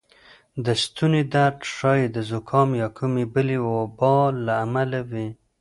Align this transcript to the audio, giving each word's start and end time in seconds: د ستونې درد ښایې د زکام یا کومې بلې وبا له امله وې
د 0.65 0.67
ستونې 0.83 1.21
درد 1.33 1.59
ښایې 1.73 2.07
د 2.15 2.17
زکام 2.31 2.69
یا 2.81 2.87
کومې 2.97 3.25
بلې 3.33 3.57
وبا 3.67 4.15
له 4.45 4.53
امله 4.65 4.99
وې 5.09 5.27